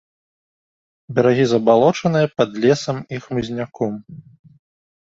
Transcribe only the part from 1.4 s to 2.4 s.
забалочаныя,